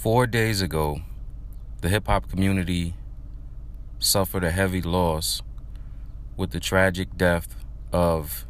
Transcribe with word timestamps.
Four 0.00 0.26
days 0.26 0.62
ago, 0.62 1.02
the 1.82 1.90
hip 1.90 2.06
hop 2.06 2.30
community 2.30 2.94
suffered 3.98 4.42
a 4.42 4.50
heavy 4.50 4.80
loss 4.80 5.42
with 6.38 6.52
the 6.52 6.58
tragic 6.58 7.18
death 7.18 7.54
of 7.92 8.46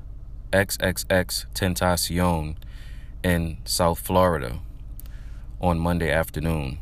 XXXTentacion 0.52 2.54
in 3.24 3.58
South 3.64 3.98
Florida 3.98 4.60
on 5.60 5.80
Monday 5.80 6.12
afternoon. 6.12 6.78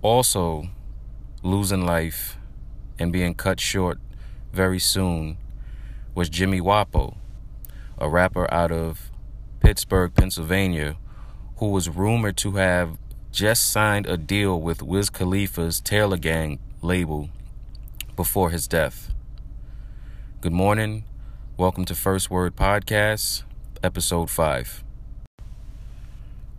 Also, 0.00 0.70
losing 1.42 1.84
life 1.84 2.38
and 2.98 3.12
being 3.12 3.34
cut 3.34 3.60
short 3.60 3.98
very 4.54 4.78
soon 4.78 5.36
was 6.14 6.30
Jimmy 6.30 6.62
Wopo, 6.62 7.18
a 7.98 8.08
rapper 8.08 8.50
out 8.50 8.72
of 8.72 9.10
Pittsburgh, 9.60 10.14
Pennsylvania, 10.14 10.96
who 11.60 11.68
was 11.68 11.90
rumored 11.90 12.38
to 12.38 12.52
have 12.52 12.96
just 13.30 13.70
signed 13.70 14.06
a 14.06 14.16
deal 14.16 14.58
with 14.58 14.82
Wiz 14.82 15.10
Khalifa's 15.10 15.78
Taylor 15.78 16.16
Gang 16.16 16.58
label 16.80 17.28
before 18.16 18.48
his 18.48 18.66
death. 18.66 19.12
Good 20.40 20.54
morning. 20.54 21.04
Welcome 21.58 21.84
to 21.84 21.94
First 21.94 22.30
Word 22.30 22.56
Podcast, 22.56 23.42
episode 23.82 24.30
5. 24.30 24.82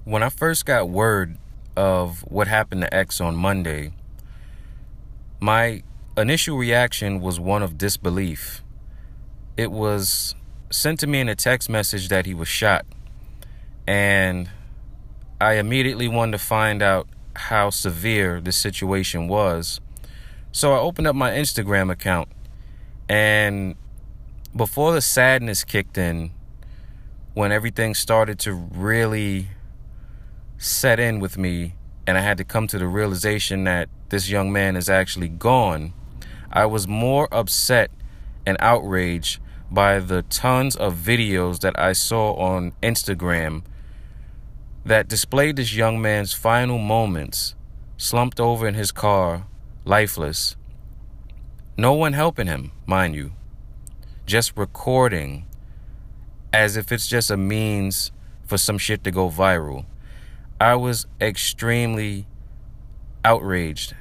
When 0.03 0.22
I 0.22 0.30
first 0.30 0.67
got 0.67 0.88
word 0.88 1.39
of 1.75 2.20
what 2.31 2.47
happened 2.47 2.81
to 2.81 2.94
X 2.94 3.20
on 3.20 3.36
Monday, 3.36 3.94
my 5.39 5.81
initial 6.16 6.58
reaction 6.58 7.22
was 7.22 7.39
one 7.39 7.63
of 7.63 7.75
disbelief. 7.75 8.61
It 9.58 9.72
was 9.72 10.36
sent 10.70 10.99
to 10.99 11.08
me 11.08 11.22
in 11.22 11.27
a 11.27 11.36
text 11.36 11.72
message 11.72 12.09
that 12.09 12.27
he 12.27 12.36
was 12.36 12.47
shot. 12.47 12.86
And 13.88 14.47
I 15.41 15.54
immediately 15.54 16.08
wanted 16.08 16.34
to 16.34 16.38
find 16.38 16.84
out 16.84 17.08
how 17.36 17.72
severe 17.72 18.39
the 18.39 18.52
situation 18.52 19.28
was. 19.28 19.81
So 20.52 20.73
I 20.73 20.78
opened 20.78 21.08
up 21.08 21.16
my 21.16 21.31
Instagram 21.31 21.92
account. 21.92 22.30
And 23.09 23.75
before 24.56 24.94
the 24.94 25.02
sadness 25.02 25.64
kicked 25.64 25.98
in, 25.98 26.30
when 27.33 27.52
everything 27.52 27.95
started 27.95 28.38
to 28.39 28.53
really 28.53 29.48
set 30.59 31.00
in 31.00 31.20
with 31.20 31.39
me, 31.39 31.73
and 32.05 32.20
I 32.20 32.22
had 32.22 32.38
to 32.38 32.44
come 32.44 32.67
to 32.67 32.78
the 32.78 32.88
realization 32.88 33.64
that 33.64 33.89
this 34.09 34.30
young 34.30 34.52
man 34.52 34.76
is 34.76 34.89
actually 34.89 35.30
gone, 35.30 35.94
I 36.52 36.67
was 36.67 36.88
more 36.88 37.28
upset 37.31 37.89
and 38.45 38.58
outraged 38.59 39.39
by 39.72 39.98
the 39.98 40.22
tons 40.22 40.76
of 40.76 40.98
videos 40.98 41.61
that 41.61 41.80
I 41.80 41.94
saw 41.94 42.33
on 42.33 42.73
Instagram 42.83 43.64
that 44.85 45.07
displayed 45.07 45.55
this 45.55 45.75
young 45.75 46.01
man's 46.01 46.33
final 46.33 46.77
moments, 46.77 47.55
slumped 47.97 48.39
over 48.39 48.67
in 48.67 48.73
his 48.73 48.91
car, 48.91 49.45
lifeless. 49.85 50.55
No 51.77 51.93
one 51.93 52.13
helping 52.13 52.47
him, 52.47 52.71
mind 52.85 53.15
you. 53.15 53.33
Just 54.25 54.57
recording 54.57 55.45
as 56.53 56.77
if 56.77 56.91
it's 56.91 57.07
just 57.07 57.31
a 57.31 57.37
means 57.37 58.11
for 58.45 58.57
some 58.57 58.77
shit 58.77 59.03
to 59.03 59.11
go 59.11 59.29
viral. 59.29 59.85
I 60.59 60.75
was 60.75 61.07
extremely 61.19 62.27
outraged 63.23 63.95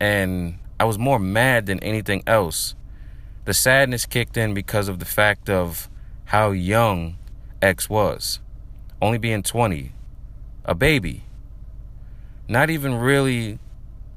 and 0.00 0.58
I 0.78 0.84
was 0.84 0.98
more 0.98 1.18
mad 1.18 1.66
than 1.66 1.80
anything 1.80 2.22
else. 2.26 2.74
The 3.44 3.54
sadness 3.54 4.06
kicked 4.06 4.36
in 4.36 4.54
because 4.54 4.88
of 4.88 4.98
the 4.98 5.04
fact 5.04 5.50
of 5.50 5.88
how 6.26 6.50
young 6.50 7.16
X 7.60 7.90
was, 7.90 8.40
only 9.02 9.18
being 9.18 9.42
20, 9.42 9.92
a 10.68 10.74
baby, 10.74 11.24
not 12.46 12.68
even 12.68 12.94
really 12.94 13.58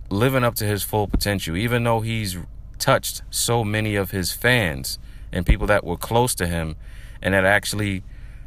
living 0.10 0.44
up 0.44 0.54
to 0.56 0.66
his 0.66 0.84
full 0.84 1.08
potential, 1.08 1.56
even 1.56 1.86
though 1.86 2.02
he's 2.02 2.38
touched 2.78 3.22
so 3.30 3.64
many 3.64 3.96
of 3.96 4.12
his 4.12 4.34
fans 4.34 5.00
and 5.32 5.46
people 5.46 5.66
that 5.66 5.86
were 5.86 5.96
close 5.96 6.36
to 6.36 6.46
him 6.46 6.76
and 7.22 7.34
that 7.34 7.46
actually 7.46 8.04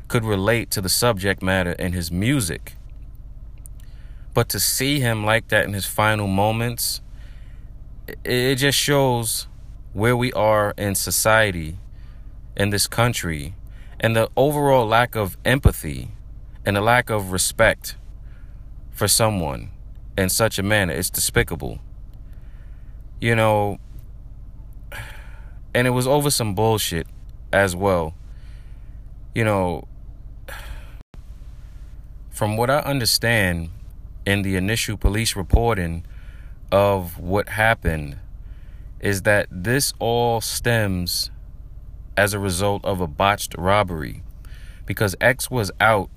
could 0.06 0.22
relate 0.22 0.70
to 0.70 0.82
the 0.82 0.88
subject 0.88 1.42
matter 1.42 1.72
in 1.72 1.94
his 1.94 2.12
music. 2.12 2.76
But 4.34 4.50
to 4.50 4.60
see 4.60 5.00
him 5.00 5.25
like 5.25 5.48
that 5.48 5.65
in 5.65 5.72
his 5.72 5.86
final 5.86 6.26
moments, 6.26 7.00
it 8.22 8.56
just 8.56 8.78
shows 8.78 9.48
where 9.94 10.16
we 10.16 10.31
are 10.34 10.75
in 10.76 10.94
society, 10.94 11.78
in 12.54 12.69
this 12.69 12.86
country, 12.86 13.54
and 13.98 14.15
the 14.15 14.28
overall 14.36 14.86
lack 14.86 15.15
of 15.15 15.38
empathy 15.42 16.10
and 16.66 16.76
the 16.76 16.80
lack 16.80 17.10
of 17.10 17.32
respect 17.32 17.97
for 18.91 19.08
someone 19.08 19.70
in 20.16 20.28
such 20.28 20.58
a 20.58 20.62
manner. 20.62 20.92
It's 20.92 21.10
despicable. 21.10 21.78
You 23.20 23.34
know, 23.34 23.78
and 25.74 25.86
it 25.86 25.91
was 25.91 26.06
over 26.06 26.30
some 26.30 26.54
bullshit 26.54 27.06
as 27.53 27.74
well. 27.74 28.14
You 29.34 29.44
know, 29.44 29.88
from 32.30 32.56
what 32.56 32.70
I 32.70 32.78
understand 32.80 33.70
in 34.26 34.42
the 34.42 34.56
initial 34.56 34.97
police 34.97 35.36
reporting 35.36 36.04
of 36.70 37.19
what 37.19 37.50
happened 37.50 38.19
is 39.00 39.22
that 39.22 39.47
this 39.50 39.92
all 39.98 40.41
stems 40.41 41.30
as 42.16 42.32
a 42.32 42.38
result 42.38 42.84
of 42.84 43.00
a 43.00 43.06
botched 43.06 43.54
robbery 43.58 44.22
because 44.86 45.14
X 45.20 45.50
was 45.50 45.70
out 45.80 46.08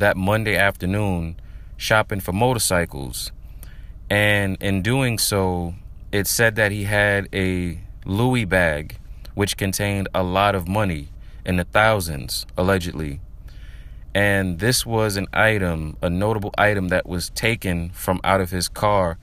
that 0.00 0.16
Monday 0.16 0.56
afternoon 0.56 1.36
shopping 1.76 2.20
for 2.20 2.32
motorcycles. 2.32 3.32
And 4.10 4.56
in 4.60 4.82
doing 4.82 5.18
so, 5.18 5.74
it 6.12 6.26
said 6.26 6.56
that 6.56 6.72
he 6.72 6.84
had 6.84 7.28
a 7.32 7.80
Louis 8.04 8.44
bag 8.44 8.98
which 9.34 9.56
contained 9.56 10.08
a 10.14 10.22
lot 10.22 10.54
of 10.54 10.66
money 10.68 11.08
in 11.44 11.56
the 11.56 11.64
thousands, 11.64 12.46
allegedly. 12.56 13.20
And 14.14 14.58
this 14.58 14.84
was 14.84 15.16
an 15.16 15.28
item, 15.32 15.96
a 16.02 16.10
notable 16.10 16.52
item 16.58 16.88
that 16.88 17.06
was 17.06 17.30
taken 17.30 17.90
from 17.90 18.20
out 18.24 18.40
of 18.40 18.50
his 18.50 18.68
car 18.68 19.18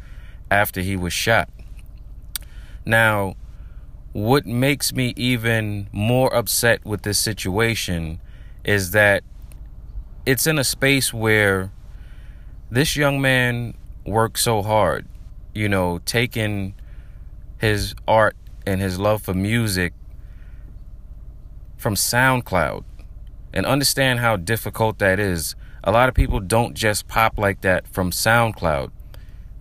after 0.49 0.81
he 0.81 0.95
was 0.95 1.11
shot. 1.11 1.49
Now, 2.85 3.35
what 4.13 4.45
makes 4.45 4.93
me 4.93 5.13
even 5.17 5.89
more 5.91 6.33
upset 6.33 6.85
with 6.85 7.01
this 7.01 7.19
situation 7.19 8.21
is 8.63 8.91
that 8.91 9.23
it's 10.27 10.45
in 10.45 10.59
a 10.59 10.63
space 10.63 11.13
where 11.13 11.71
this 12.69 12.97
young 12.97 13.21
man 13.21 13.73
worked 14.05 14.37
so 14.37 14.61
hard, 14.61 15.07
you 15.55 15.69
know, 15.69 15.99
taking 15.99 16.75
his 17.59 17.95
art 18.05 18.35
and 18.65 18.81
his 18.81 18.99
love 18.99 19.21
for 19.21 19.33
music 19.33 19.93
from 21.77 21.95
SoundCloud 21.95 22.83
and 23.53 23.65
understand 23.65 24.19
how 24.19 24.35
difficult 24.35 24.99
that 24.99 25.17
is. 25.17 25.55
A 25.81 25.93
lot 25.93 26.09
of 26.09 26.13
people 26.13 26.41
don't 26.41 26.73
just 26.73 27.07
pop 27.07 27.37
like 27.37 27.61
that 27.61 27.87
from 27.87 28.11
SoundCloud. 28.11 28.91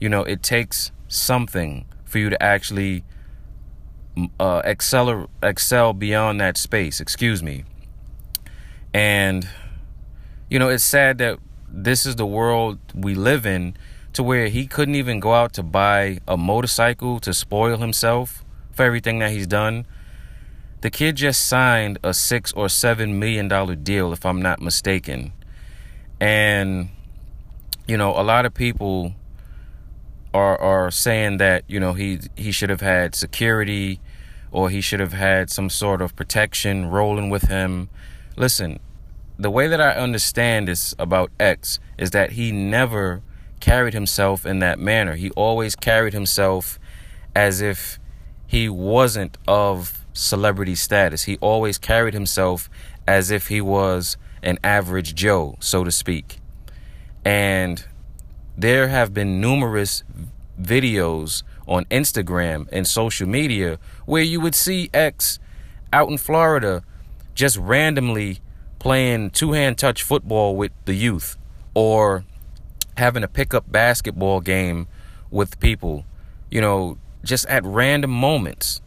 You 0.01 0.09
know, 0.09 0.25
it 0.25 0.43
takes 0.43 0.91
something 1.07 1.87
for 2.05 2.19
you 2.19 2.29
to 2.29 2.43
actually 2.43 3.05
uh, 4.41 4.63
excel 4.65 5.31
excel 5.45 5.93
beyond 5.93 6.41
that 6.41 6.57
space. 6.57 7.01
Excuse 7.01 7.41
me. 7.41 7.63
And 8.93 9.47
you 10.49 10.59
know, 10.59 10.69
it's 10.69 10.85
sad 10.85 11.19
that 11.19 11.39
this 11.69 12.07
is 12.07 12.17
the 12.17 12.27
world 12.27 12.79
we 12.95 13.15
live 13.15 13.47
in, 13.47 13.77
to 14.13 14.23
where 14.23 14.49
he 14.49 14.67
couldn't 14.67 14.95
even 14.95 15.21
go 15.21 15.35
out 15.35 15.53
to 15.55 15.63
buy 15.63 16.19
a 16.27 16.37
motorcycle 16.37 17.21
to 17.21 17.35
spoil 17.35 17.77
himself 17.79 18.45
for 18.73 18.85
everything 18.85 19.19
that 19.19 19.31
he's 19.31 19.47
done. 19.47 19.87
The 20.81 20.91
kid 20.91 21.17
just 21.17 21.47
signed 21.47 21.99
a 22.03 22.15
six 22.15 22.53
or 22.53 22.69
seven 22.69 23.19
million 23.19 23.49
dollar 23.49 23.75
deal, 23.75 24.13
if 24.13 24.25
I'm 24.25 24.41
not 24.41 24.61
mistaken. 24.61 25.33
And 26.21 26.89
you 27.87 27.97
know, 27.97 28.19
a 28.19 28.23
lot 28.23 28.47
of 28.47 28.55
people 28.55 29.15
are 30.33 30.59
are 30.61 30.91
saying 30.91 31.39
that 31.39 31.65
you 31.67 31.81
know 31.81 31.93
he 31.93 32.21
he 32.37 32.53
should 32.53 32.71
have 32.71 32.81
had 32.81 33.15
security 33.15 34.01
or 34.51 34.71
he 34.71 34.81
should 34.81 35.01
have 35.01 35.13
had 35.13 35.51
some 35.51 35.69
sort 35.69 36.01
of 36.01 36.17
protection 36.17 36.87
rolling 36.87 37.31
with 37.31 37.49
him. 37.49 37.89
Listen, 38.37 38.81
the 39.39 39.51
way 39.51 39.69
that 39.69 39.81
I 39.81 39.93
understand 39.93 40.69
this 40.69 40.95
about 40.99 41.31
X 41.39 41.79
is 41.99 42.11
that 42.13 42.33
he 42.33 42.53
never 42.53 43.23
carried 43.61 43.95
himself 43.95 44.47
in 44.47 44.61
that 44.61 44.79
manner. 44.79 45.15
He 45.17 45.31
always 45.31 45.77
carried 45.77 46.13
himself 46.13 46.79
as 47.35 47.61
if 47.61 47.99
he 48.47 48.69
wasn't 48.69 49.37
of 49.47 50.07
celebrity 50.13 50.75
status. 50.75 51.25
He 51.25 51.37
always 51.39 51.79
carried 51.79 52.15
himself 52.15 52.71
as 53.07 53.31
if 53.31 53.49
he 53.49 53.61
was 53.61 54.17
an 54.43 54.59
average 54.65 55.15
Joe, 55.15 55.57
so 55.61 55.85
to 55.85 55.91
speak. 55.91 56.39
And 57.25 57.85
there 58.57 58.89
have 58.89 59.13
been 59.13 59.41
numerous 59.41 60.03
videos 60.61 61.43
on 61.67 61.85
Instagram 61.87 62.69
and 62.73 62.87
social 62.87 63.29
media 63.29 63.79
where 64.07 64.23
you 64.23 64.41
would 64.41 64.55
see 64.55 64.89
X 64.95 65.39
out 65.93 66.09
in 66.09 66.17
Florida 66.17 66.83
just 67.35 67.57
randomly 67.59 68.41
playing 68.79 69.31
two 69.31 69.53
hand 69.53 69.79
touch 69.79 70.03
football 70.03 70.57
with 70.57 70.73
the 70.85 70.95
youth 70.95 71.37
or 71.75 72.25
having 72.97 73.23
a 73.23 73.29
pickup 73.29 73.71
basketball 73.71 74.41
game 74.41 74.89
with 75.31 75.59
people, 75.61 76.05
you 76.51 76.61
know, 76.61 76.99
just 77.25 77.47
at 77.47 77.65
random 77.65 78.11
moments, 78.11 78.81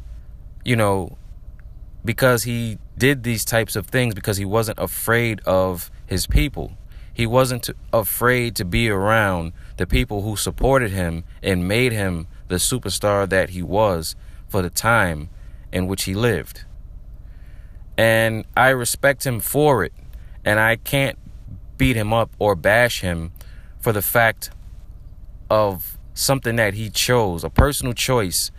you 0.66 0.76
know, 0.76 1.18
because 2.04 2.44
he 2.44 2.78
did 2.98 3.24
these 3.24 3.46
types 3.46 3.76
of 3.76 3.88
things 3.88 4.14
because 4.14 4.38
he 4.38 4.46
wasn't 4.46 4.80
afraid 4.80 5.42
of 5.42 5.92
his 6.06 6.26
people. 6.28 6.74
He 7.14 7.28
wasn't 7.28 7.70
afraid 7.92 8.56
to 8.56 8.66
be 8.66 8.90
around 8.90 9.52
the 9.78 9.86
people 9.86 10.22
who 10.22 10.36
supported 10.36 10.92
him 10.92 11.26
and 11.44 11.68
made 11.68 11.92
him 11.92 12.28
the 12.48 12.56
superstar 12.56 13.28
that 13.30 13.50
he 13.50 13.62
was 13.62 14.16
for 14.48 14.62
the 14.62 14.70
time 14.70 15.30
in 15.72 15.88
which 15.88 16.04
he 16.04 16.14
lived. 16.14 16.64
And 18.00 18.46
I 18.56 18.70
respect 18.70 19.26
him 19.26 19.42
for 19.42 19.84
it. 19.84 19.92
And 20.46 20.58
I 20.58 20.78
can't 20.78 21.20
beat 21.78 21.98
him 21.98 22.14
up 22.14 22.32
or 22.40 22.56
bash 22.56 23.02
him 23.02 23.34
for 23.82 23.92
the 23.92 24.02
fact 24.02 24.52
of 25.50 25.98
something 26.14 26.56
that 26.56 26.76
he 26.76 26.90
chose, 26.90 27.44
a 27.44 27.50
personal 27.50 27.92
choice 27.92 28.52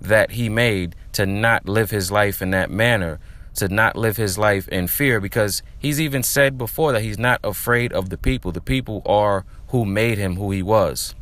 that 0.00 0.32
he 0.32 0.48
made 0.48 0.96
to 1.12 1.24
not 1.24 1.68
live 1.68 1.90
his 1.90 2.10
life 2.10 2.42
in 2.42 2.50
that 2.50 2.68
manner, 2.68 3.20
to 3.54 3.68
not 3.68 3.94
live 3.94 4.16
his 4.16 4.38
life 4.38 4.66
in 4.66 4.88
fear, 4.88 5.20
because 5.20 5.62
he's 5.78 6.00
even 6.00 6.24
said 6.24 6.58
before 6.58 6.90
that 6.90 7.02
he's 7.02 7.18
not 7.18 7.38
afraid 7.44 7.92
of 7.92 8.10
the 8.10 8.18
people. 8.18 8.50
The 8.50 8.60
people 8.60 9.02
are 9.06 9.44
who 9.68 9.84
made 9.84 10.18
him 10.18 10.34
who 10.34 10.50
he 10.50 10.64
was. 10.64 11.14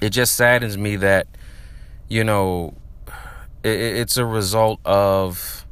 It 0.00 0.10
just 0.10 0.36
saddens 0.36 0.78
me 0.78 0.94
that, 0.94 1.26
you 2.08 2.22
know, 2.22 2.74
it's 3.64 4.16
a 4.16 4.24
result 4.24 4.78
of. 4.84 5.65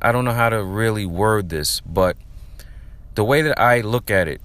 I 0.00 0.12
don't 0.12 0.24
know 0.24 0.32
how 0.32 0.48
to 0.48 0.62
really 0.62 1.06
word 1.06 1.48
this, 1.48 1.80
but 1.80 2.16
the 3.14 3.24
way 3.24 3.42
that 3.42 3.58
I 3.58 3.80
look 3.80 4.10
at 4.10 4.28
it, 4.28 4.40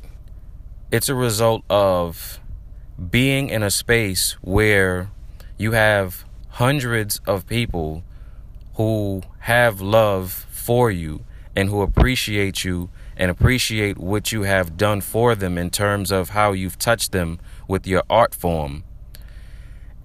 it's 0.92 1.10
a 1.10 1.16
result 1.16 1.64
of 1.70 2.40
being 3.10 3.50
in 3.50 3.64
a 3.64 3.72
space 3.72 4.34
where 4.42 5.12
you 5.58 5.74
have 5.74 6.24
hundreds 6.50 7.20
of 7.28 7.48
people 7.48 8.04
who 8.76 9.22
have 9.40 9.82
love 9.82 10.46
for 10.50 10.90
you 10.90 11.26
and 11.56 11.70
who 11.70 11.82
appreciate 11.82 12.64
you 12.64 12.90
and 13.18 13.30
appreciate 13.30 13.98
what 13.98 14.32
you 14.32 14.44
have 14.44 14.78
done 14.78 15.02
for 15.02 15.36
them 15.36 15.58
in 15.58 15.70
terms 15.70 16.12
of 16.12 16.30
how 16.30 16.54
you've 16.54 16.80
touched 16.80 17.12
them 17.12 17.40
with 17.68 17.86
your 17.86 18.04
art 18.10 18.34
form. 18.34 18.84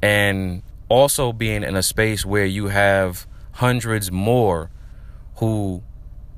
And 0.03 0.63
also 0.89 1.33
being 1.33 1.63
in 1.63 1.77
a 1.77 1.83
space 1.83 2.27
where 2.27 2.45
you 2.45 2.67
have 2.69 3.27
hundreds 3.53 4.11
more 4.11 4.71
who 5.37 5.83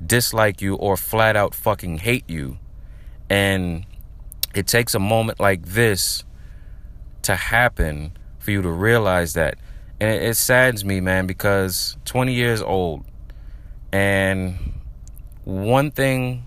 dislike 0.05 0.61
you 0.61 0.75
or 0.75 0.97
flat 0.97 1.35
out 1.35 1.53
fucking 1.53 1.99
hate 1.99 2.29
you. 2.29 2.57
And 3.29 3.85
it 4.53 4.67
takes 4.67 4.95
a 4.95 4.99
moment 4.99 5.39
like 5.39 5.65
this 5.65 6.23
to 7.23 7.35
happen 7.35 8.13
for 8.39 8.51
you 8.51 8.61
to 8.61 8.69
realize 8.69 9.33
that. 9.33 9.57
And 9.99 10.09
it, 10.09 10.23
it 10.23 10.35
saddens 10.35 10.83
me, 10.85 10.99
man, 11.01 11.27
because 11.27 11.97
20 12.05 12.33
years 12.33 12.61
old. 12.61 13.05
And 13.91 14.79
one 15.43 15.91
thing, 15.91 16.45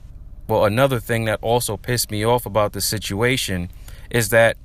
well, 0.49 0.65
another 0.65 1.01
thing 1.01 1.25
that 1.27 1.39
also 1.43 1.77
pissed 1.77 2.11
me 2.11 2.25
off 2.25 2.47
about 2.47 2.73
the 2.73 2.81
situation 2.81 3.71
is 4.11 4.31
that 4.31 4.57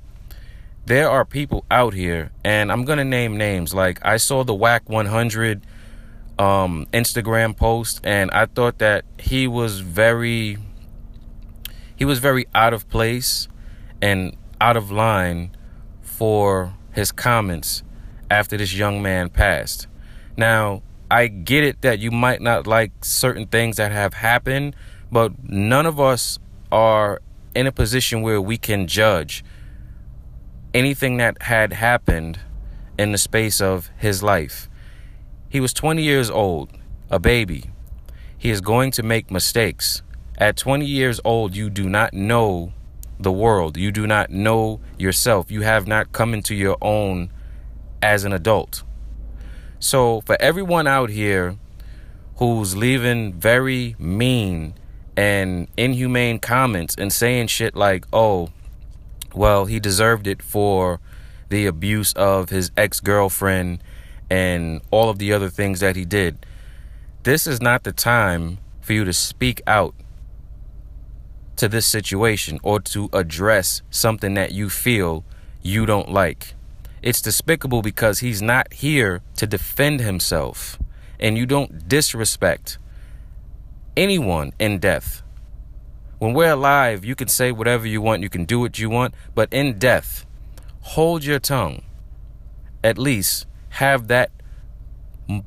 there 0.86 1.10
are 1.10 1.24
people 1.24 1.64
out 1.70 1.92
here, 1.92 2.30
and 2.42 2.72
I'm 2.72 2.84
gonna 2.84 3.04
name 3.04 3.36
names. 3.36 3.74
Like 3.74 3.98
I 4.02 4.16
saw 4.16 4.42
the 4.42 4.54
Wack 4.54 4.88
100 4.88 5.62
um, 6.38 6.86
Instagram 6.92 7.56
post, 7.56 8.00
and 8.04 8.30
I 8.30 8.46
thought 8.46 8.78
that 8.78 9.04
he 9.18 9.46
was 9.46 9.80
very 9.80 10.58
he 11.96 12.04
was 12.04 12.20
very 12.20 12.46
out 12.54 12.72
of 12.72 12.88
place 12.88 13.48
and 14.00 14.36
out 14.60 14.76
of 14.76 14.90
line 14.90 15.50
for 16.00 16.74
his 16.92 17.10
comments 17.10 17.82
after 18.30 18.56
this 18.56 18.72
young 18.74 19.02
man 19.02 19.28
passed. 19.30 19.88
Now, 20.36 20.82
I 21.10 21.26
get 21.26 21.64
it 21.64 21.82
that 21.82 21.98
you 21.98 22.10
might 22.10 22.40
not 22.40 22.66
like 22.66 22.92
certain 23.04 23.46
things 23.46 23.76
that 23.76 23.90
have 23.90 24.14
happened, 24.14 24.76
but 25.10 25.32
none 25.42 25.86
of 25.86 25.98
us 25.98 26.38
are 26.70 27.20
in 27.54 27.66
a 27.66 27.72
position 27.72 28.22
where 28.22 28.40
we 28.40 28.58
can 28.58 28.86
judge 28.86 29.42
anything 30.74 31.16
that 31.16 31.42
had 31.42 31.72
happened 31.72 32.38
in 32.98 33.12
the 33.12 33.18
space 33.18 33.60
of 33.60 33.90
his 33.96 34.22
life. 34.22 34.68
He 35.48 35.60
was 35.60 35.72
20 35.72 36.02
years 36.02 36.28
old, 36.28 36.70
a 37.10 37.18
baby. 37.18 37.70
He 38.36 38.50
is 38.50 38.60
going 38.60 38.90
to 38.92 39.02
make 39.02 39.30
mistakes. 39.30 40.02
At 40.36 40.56
20 40.56 40.84
years 40.84 41.20
old, 41.24 41.56
you 41.56 41.70
do 41.70 41.88
not 41.88 42.12
know 42.12 42.72
the 43.18 43.32
world. 43.32 43.76
You 43.76 43.90
do 43.90 44.06
not 44.06 44.30
know 44.30 44.80
yourself. 44.98 45.50
You 45.50 45.62
have 45.62 45.86
not 45.86 46.12
come 46.12 46.34
into 46.34 46.54
your 46.54 46.76
own 46.82 47.30
as 48.02 48.24
an 48.24 48.32
adult. 48.32 48.82
So, 49.80 50.20
for 50.22 50.36
everyone 50.40 50.86
out 50.86 51.10
here 51.10 51.56
who's 52.36 52.76
leaving 52.76 53.32
very 53.32 53.96
mean 53.98 54.74
and 55.16 55.66
inhumane 55.76 56.38
comments 56.38 56.94
and 56.96 57.12
saying 57.12 57.48
shit 57.48 57.74
like, 57.74 58.06
oh, 58.12 58.50
well, 59.34 59.64
he 59.64 59.80
deserved 59.80 60.26
it 60.26 60.42
for 60.42 61.00
the 61.48 61.66
abuse 61.66 62.12
of 62.12 62.50
his 62.50 62.70
ex 62.76 63.00
girlfriend 63.00 63.82
and 64.30 64.80
all 64.90 65.10
of 65.10 65.18
the 65.18 65.32
other 65.32 65.48
things 65.48 65.80
that 65.80 65.96
he 65.96 66.04
did. 66.04 66.44
This 67.22 67.46
is 67.46 67.60
not 67.60 67.84
the 67.84 67.92
time 67.92 68.58
for 68.80 68.92
you 68.92 69.04
to 69.04 69.12
speak 69.12 69.60
out 69.66 69.94
to 71.56 71.68
this 71.68 71.86
situation 71.86 72.58
or 72.62 72.80
to 72.80 73.10
address 73.12 73.82
something 73.90 74.34
that 74.34 74.52
you 74.52 74.70
feel 74.70 75.24
you 75.62 75.84
don't 75.84 76.10
like. 76.10 76.54
It's 77.02 77.20
despicable 77.20 77.82
because 77.82 78.20
he's 78.20 78.40
not 78.40 78.72
here 78.72 79.22
to 79.36 79.46
defend 79.46 80.00
himself. 80.00 80.78
And 81.20 81.36
you 81.36 81.46
don't 81.46 81.88
disrespect 81.88 82.78
anyone 83.96 84.52
in 84.58 84.78
death. 84.78 85.22
When 86.18 86.32
we're 86.32 86.52
alive, 86.52 87.04
you 87.04 87.14
can 87.14 87.28
say 87.28 87.50
whatever 87.52 87.86
you 87.86 88.00
want, 88.00 88.22
you 88.22 88.28
can 88.28 88.44
do 88.44 88.60
what 88.60 88.78
you 88.78 88.88
want, 88.88 89.14
but 89.34 89.52
in 89.52 89.78
death, 89.78 90.26
hold 90.80 91.24
your 91.24 91.40
tongue. 91.40 91.82
At 92.82 92.98
least 92.98 93.46
have 93.78 94.08
that 94.08 94.32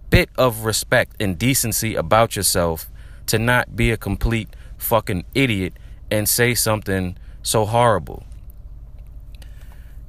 bit 0.10 0.30
of 0.38 0.64
respect 0.64 1.18
and 1.20 1.38
decency 1.38 1.96
about 1.96 2.38
yourself 2.38 2.90
to 3.26 3.38
not 3.38 3.76
be 3.76 3.92
a 3.92 3.98
complete 3.98 4.48
fucking 4.78 5.26
idiot 5.36 5.74
and 6.10 6.30
say 6.30 6.54
something 6.54 7.18
so 7.44 7.66
horrible. 7.66 8.24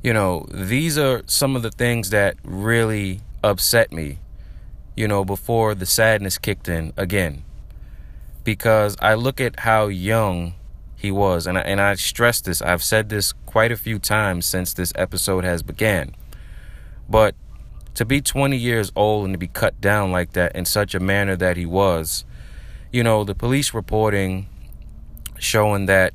You 0.04 0.12
know, 0.12 0.46
these 0.52 0.96
are 0.96 1.22
some 1.26 1.56
of 1.56 1.62
the 1.62 1.72
things 1.72 2.10
that 2.10 2.36
really 2.44 3.22
upset 3.42 3.92
me, 3.92 4.20
you 4.96 5.08
know, 5.08 5.24
before 5.24 5.74
the 5.74 5.86
sadness 5.86 6.38
kicked 6.38 6.68
in 6.68 6.92
again. 6.96 7.42
Because 8.44 8.96
I 9.00 9.14
look 9.14 9.40
at 9.40 9.60
how 9.60 9.86
young 9.88 10.54
he 10.94 11.10
was, 11.10 11.48
and 11.48 11.58
I, 11.58 11.62
and 11.62 11.80
I 11.80 11.94
stress 11.94 12.40
this. 12.40 12.62
I've 12.62 12.84
said 12.84 13.08
this 13.08 13.32
quite 13.46 13.72
a 13.72 13.76
few 13.76 13.98
times 13.98 14.46
since 14.46 14.74
this 14.74 14.92
episode 14.94 15.42
has 15.42 15.64
began. 15.64 16.14
But 17.08 17.34
to 17.94 18.04
be 18.04 18.20
20 18.20 18.56
years 18.56 18.90
old 18.96 19.26
and 19.26 19.34
to 19.34 19.38
be 19.38 19.48
cut 19.48 19.80
down 19.80 20.12
like 20.12 20.32
that 20.32 20.54
in 20.56 20.64
such 20.64 20.94
a 20.94 21.00
manner 21.00 21.36
that 21.36 21.56
he 21.56 21.66
was, 21.66 22.24
you 22.90 23.02
know, 23.02 23.24
the 23.24 23.34
police 23.34 23.74
reporting 23.74 24.46
showing 25.38 25.86
that 25.86 26.14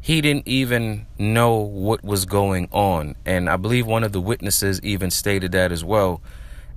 he 0.00 0.20
didn't 0.20 0.48
even 0.48 1.06
know 1.18 1.56
what 1.56 2.02
was 2.02 2.24
going 2.24 2.68
on. 2.72 3.14
And 3.24 3.48
I 3.48 3.56
believe 3.56 3.86
one 3.86 4.04
of 4.04 4.12
the 4.12 4.20
witnesses 4.20 4.80
even 4.82 5.10
stated 5.10 5.52
that 5.52 5.72
as 5.72 5.84
well. 5.84 6.22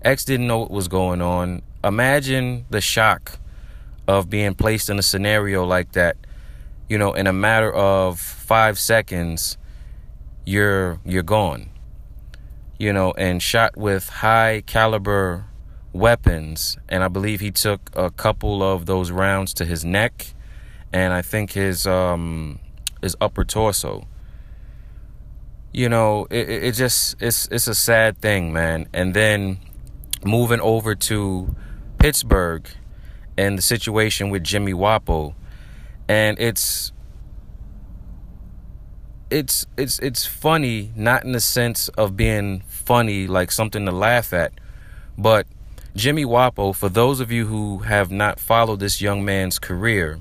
X 0.01 0.25
didn't 0.25 0.47
know 0.47 0.59
what 0.59 0.71
was 0.71 0.87
going 0.87 1.21
on. 1.21 1.61
Imagine 1.83 2.65
the 2.69 2.81
shock 2.81 3.39
of 4.07 4.29
being 4.29 4.53
placed 4.53 4.89
in 4.89 4.99
a 4.99 5.01
scenario 5.01 5.65
like 5.65 5.93
that. 5.93 6.17
You 6.89 6.97
know, 6.97 7.13
in 7.13 7.27
a 7.27 7.33
matter 7.33 7.71
of 7.71 8.19
five 8.19 8.77
seconds, 8.77 9.57
you're 10.45 10.99
you're 11.05 11.23
gone 11.23 11.69
you 12.83 12.91
know, 12.91 13.13
and 13.13 13.41
shot 13.41 13.77
with 13.77 14.09
high 14.09 14.61
caliber 14.65 15.45
weapons. 15.93 16.77
And 16.89 17.01
I 17.03 17.07
believe 17.07 17.39
he 17.39 17.49
took 17.51 17.89
a 17.93 18.11
couple 18.11 18.61
of 18.61 18.85
those 18.85 19.09
rounds 19.09 19.53
to 19.55 19.65
his 19.65 19.85
neck 19.85 20.33
and 20.91 21.13
I 21.13 21.21
think 21.21 21.53
his 21.53 21.87
um 21.87 22.59
his 23.01 23.15
upper 23.19 23.43
torso. 23.43 24.07
You 25.73 25.89
know, 25.89 26.27
it, 26.29 26.49
it 26.49 26.71
just 26.73 27.15
it's 27.21 27.47
it's 27.51 27.67
a 27.67 27.75
sad 27.75 28.19
thing, 28.19 28.53
man. 28.53 28.87
And 28.93 29.13
then 29.13 29.59
moving 30.23 30.61
over 30.61 30.93
to 30.93 31.55
Pittsburgh 31.97 32.67
and 33.37 33.57
the 33.57 33.61
situation 33.61 34.29
with 34.29 34.43
Jimmy 34.43 34.73
Wopo, 34.73 35.33
and 36.07 36.37
it's 36.39 36.91
it's 39.31 39.65
it's 39.77 39.97
it's 39.99 40.25
funny, 40.27 40.91
not 40.95 41.23
in 41.23 41.31
the 41.31 41.39
sense 41.39 41.89
of 41.89 42.15
being 42.15 42.61
funny, 42.85 43.27
like 43.27 43.51
something 43.51 43.85
to 43.85 43.91
laugh 43.91 44.33
at, 44.33 44.53
but 45.17 45.47
Jimmy 45.95 46.25
Wopo, 46.25 46.75
for 46.75 46.89
those 46.89 47.19
of 47.19 47.31
you 47.31 47.45
who 47.45 47.79
have 47.79 48.11
not 48.11 48.39
followed 48.39 48.79
this 48.79 48.99
young 48.99 49.23
man's 49.23 49.59
career, 49.59 50.19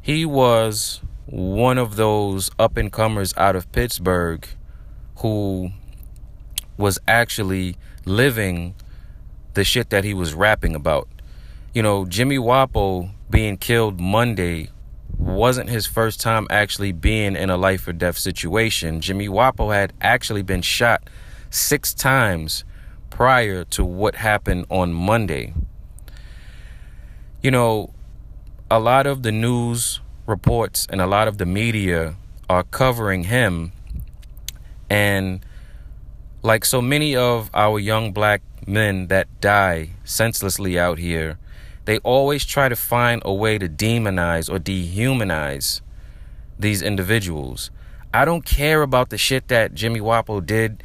he 0.00 0.24
was 0.24 1.00
one 1.26 1.78
of 1.78 1.96
those 1.96 2.50
up 2.58 2.76
and 2.76 2.90
comers 2.90 3.34
out 3.36 3.54
of 3.54 3.70
Pittsburgh 3.72 4.46
who 5.16 5.70
was 6.76 6.98
actually 7.06 7.76
living 8.04 8.74
the 9.54 9.62
shit 9.62 9.90
that 9.90 10.04
he 10.04 10.14
was 10.14 10.34
rapping 10.34 10.74
about. 10.74 11.06
You 11.74 11.82
know, 11.82 12.06
Jimmy 12.06 12.38
Wopo 12.38 13.10
being 13.30 13.56
killed 13.56 14.00
Monday 14.00 14.70
wasn't 15.18 15.68
his 15.68 15.86
first 15.86 16.20
time 16.20 16.46
actually 16.50 16.92
being 16.92 17.36
in 17.36 17.50
a 17.50 17.56
life 17.56 17.86
or 17.86 17.92
death 17.92 18.18
situation. 18.18 19.00
Jimmy 19.00 19.28
Wopo 19.28 19.72
had 19.72 19.92
actually 20.00 20.42
been 20.42 20.62
shot 20.62 21.08
six 21.52 21.92
times 21.92 22.64
prior 23.10 23.62
to 23.64 23.84
what 23.84 24.16
happened 24.16 24.64
on 24.70 24.92
Monday. 24.92 25.52
You 27.42 27.50
know, 27.50 27.92
a 28.70 28.80
lot 28.80 29.06
of 29.06 29.22
the 29.22 29.32
news 29.32 30.00
reports 30.26 30.86
and 30.88 31.00
a 31.00 31.06
lot 31.06 31.28
of 31.28 31.36
the 31.38 31.46
media 31.46 32.16
are 32.48 32.62
covering 32.62 33.24
him. 33.24 33.72
And 34.88 35.44
like 36.42 36.64
so 36.64 36.80
many 36.80 37.14
of 37.14 37.50
our 37.52 37.78
young 37.78 38.12
black 38.12 38.42
men 38.66 39.08
that 39.08 39.28
die 39.40 39.90
senselessly 40.04 40.78
out 40.78 40.98
here, 40.98 41.38
they 41.84 41.98
always 41.98 42.44
try 42.46 42.68
to 42.68 42.76
find 42.76 43.20
a 43.24 43.34
way 43.34 43.58
to 43.58 43.68
demonize 43.68 44.48
or 44.48 44.58
dehumanize 44.58 45.80
these 46.58 46.80
individuals. 46.80 47.70
I 48.14 48.24
don't 48.24 48.44
care 48.44 48.82
about 48.82 49.10
the 49.10 49.18
shit 49.18 49.48
that 49.48 49.74
Jimmy 49.74 50.00
Wopo 50.00 50.44
did, 50.44 50.82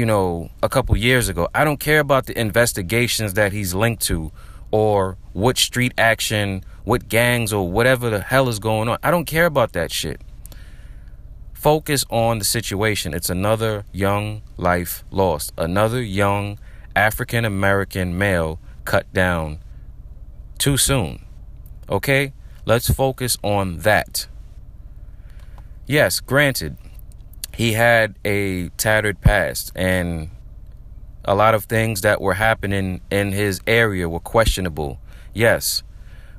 you 0.00 0.06
know, 0.06 0.48
a 0.62 0.68
couple 0.70 0.96
years 0.96 1.28
ago. 1.28 1.46
I 1.54 1.62
don't 1.62 1.78
care 1.78 2.00
about 2.00 2.24
the 2.24 2.40
investigations 2.40 3.34
that 3.34 3.52
he's 3.52 3.74
linked 3.74 4.02
to 4.04 4.32
or 4.70 5.18
what 5.34 5.58
street 5.58 5.92
action, 5.98 6.64
what 6.84 7.06
gangs 7.06 7.52
or 7.52 7.70
whatever 7.70 8.08
the 8.08 8.22
hell 8.22 8.48
is 8.48 8.58
going 8.58 8.88
on. 8.88 8.96
I 9.02 9.10
don't 9.10 9.26
care 9.26 9.44
about 9.44 9.74
that 9.74 9.92
shit. 9.92 10.22
Focus 11.52 12.06
on 12.08 12.38
the 12.38 12.46
situation. 12.46 13.12
It's 13.12 13.28
another 13.28 13.84
young 13.92 14.40
life 14.56 15.04
lost. 15.10 15.52
Another 15.58 16.00
young 16.00 16.58
African 16.96 17.44
American 17.44 18.16
male 18.16 18.58
cut 18.86 19.12
down 19.12 19.58
too 20.56 20.78
soon. 20.78 21.26
Okay? 21.90 22.32
Let's 22.64 22.88
focus 22.88 23.36
on 23.42 23.80
that. 23.80 24.28
Yes, 25.86 26.20
granted, 26.20 26.78
he 27.60 27.74
had 27.74 28.14
a 28.24 28.70
tattered 28.78 29.20
past 29.20 29.70
and 29.74 30.30
a 31.26 31.34
lot 31.34 31.54
of 31.54 31.64
things 31.64 32.00
that 32.00 32.18
were 32.18 32.32
happening 32.32 33.02
in 33.10 33.32
his 33.32 33.60
area 33.66 34.08
were 34.08 34.18
questionable. 34.18 34.98
Yes, 35.34 35.82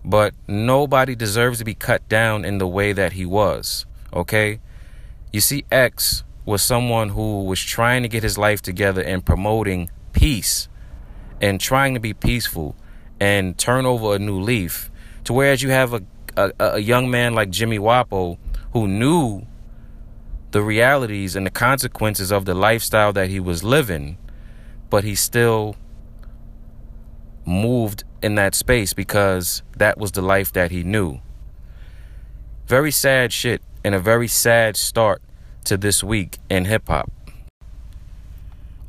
but 0.03 0.33
nobody 0.47 1.13
deserves 1.13 1.59
to 1.59 1.63
be 1.63 1.75
cut 1.75 2.09
down 2.09 2.43
in 2.43 2.57
the 2.57 2.65
way 2.65 2.91
that 2.91 3.13
he 3.13 3.23
was. 3.23 3.85
Okay? 4.11 4.61
You 5.31 5.41
see, 5.41 5.63
X 5.71 6.23
was 6.43 6.63
someone 6.63 7.09
who 7.09 7.43
was 7.43 7.61
trying 7.61 8.01
to 8.01 8.09
get 8.09 8.23
his 8.23 8.39
life 8.39 8.63
together 8.63 9.03
and 9.03 9.23
promoting 9.23 9.91
peace 10.13 10.69
and 11.39 11.61
trying 11.61 11.93
to 11.93 11.99
be 11.99 12.15
peaceful 12.15 12.75
and 13.19 13.59
turn 13.59 13.85
over 13.85 14.15
a 14.15 14.17
new 14.17 14.39
leaf. 14.39 14.89
To 15.25 15.33
whereas 15.33 15.61
you 15.61 15.69
have 15.69 15.93
a, 15.93 16.01
a, 16.35 16.51
a 16.57 16.79
young 16.79 17.11
man 17.11 17.35
like 17.35 17.51
Jimmy 17.51 17.77
Wopo 17.77 18.39
who 18.73 18.87
knew 18.87 19.45
the 20.51 20.61
realities 20.61 21.35
and 21.35 21.45
the 21.45 21.51
consequences 21.51 22.31
of 22.31 22.45
the 22.45 22.53
lifestyle 22.53 23.13
that 23.13 23.29
he 23.29 23.39
was 23.39 23.63
living, 23.63 24.17
but 24.89 25.03
he 25.03 25.15
still 25.15 25.75
moved 27.45 28.03
in 28.21 28.35
that 28.35 28.53
space 28.53 28.93
because 28.93 29.63
that 29.77 29.97
was 29.97 30.11
the 30.11 30.21
life 30.21 30.51
that 30.53 30.71
he 30.71 30.83
knew. 30.83 31.19
Very 32.67 32.91
sad 32.91 33.33
shit 33.33 33.61
and 33.83 33.95
a 33.95 33.99
very 33.99 34.27
sad 34.27 34.77
start 34.77 35.21
to 35.65 35.77
this 35.77 36.03
week 36.03 36.37
in 36.49 36.65
hip 36.65 36.87
hop. 36.87 37.11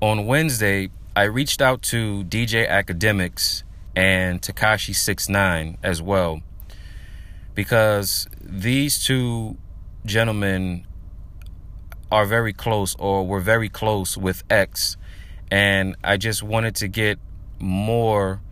On 0.01 0.27
Wednesday, 0.27 0.91
I 1.15 1.25
reached 1.25 1.63
out 1.63 1.83
to 1.83 2.25
DJ 2.25 2.69
Akademiks 2.69 3.63
and 3.95 4.41
Tekashi 4.41 4.95
Six 4.95 5.29
Nine 5.29 5.79
as 5.83 6.03
well, 6.03 6.41
because 7.55 8.27
these 8.41 9.05
two 9.05 9.57
gentlemen 10.05 10.87
are 12.13 12.27
very 12.27 12.53
close 12.53 12.95
or 12.99 13.27
were 13.27 13.41
very 13.41 13.71
close 13.71 14.19
with 14.19 14.45
X, 14.51 14.99
and 15.51 15.97
I 16.05 16.19
just 16.19 16.43
wanted 16.43 16.77
to 16.77 16.89
get 16.89 17.19
more 17.59 18.43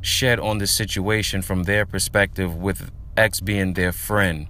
shed 0.00 0.40
on 0.40 0.58
the 0.58 0.66
situation 0.66 1.42
from 1.42 1.62
their 1.62 1.86
perspective 1.86 2.56
with 2.56 2.90
X 3.16 3.40
being 3.40 3.74
their 3.74 3.92
friend. 3.92 4.48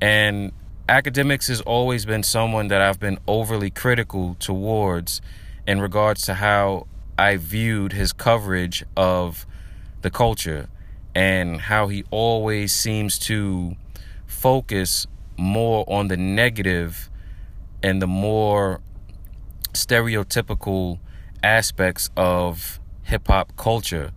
And 0.00 0.52
Akademiks 0.88 1.48
has 1.48 1.60
always 1.62 2.06
been 2.06 2.22
someone 2.22 2.68
that 2.68 2.80
I've 2.80 3.00
been 3.00 3.18
overly 3.26 3.70
critical 3.70 4.36
towards 4.38 5.20
in 5.66 5.80
regards 5.80 6.22
to 6.26 6.34
how 6.34 6.86
I 7.18 7.38
viewed 7.38 7.92
his 7.92 8.12
coverage 8.12 8.84
of 8.96 9.46
the 10.02 10.10
culture 10.10 10.68
and 11.12 11.60
how 11.62 11.88
he 11.88 12.04
always 12.12 12.72
seems 12.72 13.18
to 13.20 13.74
focus 14.26 15.08
more 15.36 15.84
on 15.88 16.06
the 16.06 16.16
negative 16.16 17.10
and 17.82 18.00
the 18.00 18.06
more 18.06 18.80
stereotypical 19.72 20.98
aspects 21.42 22.10
of 22.16 22.80
hip 23.04 23.26
hop 23.28 23.56
culture. 23.56 24.10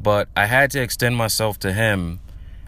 But 0.00 0.28
I 0.36 0.46
had 0.46 0.70
to 0.72 0.82
extend 0.82 1.16
myself 1.16 1.58
to 1.60 1.72
him 1.72 2.20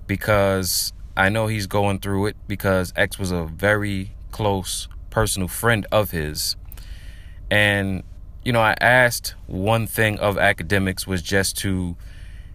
because 0.07 0.93
I 1.17 1.29
know 1.29 1.47
he's 1.47 1.67
going 1.67 1.99
through 1.99 2.27
it 2.27 2.37
because 2.49 2.93
X 2.97 3.19
was 3.19 3.31
a 3.31 3.45
very 3.45 4.15
close 4.31 4.89
personal 5.11 5.49
friend 5.49 5.87
of 5.93 6.11
his. 6.11 6.57
And 7.51 8.03
you 8.47 8.53
know, 8.53 8.61
I 8.61 8.77
asked 8.81 9.35
one 9.49 9.89
thing 9.89 10.21
of 10.21 10.37
Akademiks 10.37 11.05
was 11.05 11.21
just 11.21 11.59
to, 11.59 11.97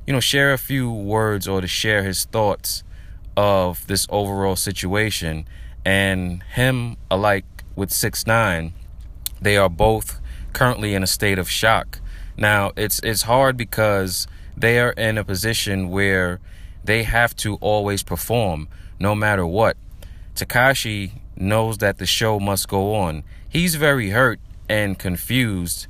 you 0.07 0.13
know, 0.13 0.21
share 0.21 0.53
a 0.53 0.57
few 0.57 0.89
words 0.89 1.49
or 1.49 1.59
to 1.59 1.67
share 1.67 2.03
his 2.03 2.23
thoughts 2.23 2.83
of 3.35 3.85
this 3.87 4.07
overall 4.09 4.55
situation. 4.55 5.45
And 5.83 6.43
him 6.43 6.97
alike 7.09 7.45
with 7.75 7.91
six 7.91 8.27
nine, 8.27 8.73
they 9.41 9.57
are 9.57 9.69
both 9.69 10.19
currently 10.53 10.93
in 10.93 11.03
a 11.03 11.07
state 11.07 11.39
of 11.39 11.49
shock. 11.49 11.99
Now 12.37 12.71
it's 12.75 12.99
it's 13.03 13.23
hard 13.23 13.57
because 13.57 14.27
they 14.55 14.79
are 14.79 14.91
in 14.91 15.17
a 15.17 15.23
position 15.23 15.89
where 15.89 16.39
they 16.83 17.03
have 17.03 17.35
to 17.37 17.55
always 17.55 18.03
perform 18.03 18.67
no 18.99 19.15
matter 19.15 19.45
what. 19.45 19.77
Tekashi 20.35 21.13
knows 21.35 21.79
that 21.79 21.97
the 21.97 22.05
show 22.05 22.39
must 22.39 22.67
go 22.67 22.95
on. 22.95 23.23
He's 23.49 23.75
very 23.75 24.11
hurt 24.11 24.39
and 24.69 24.97
confused 24.97 25.87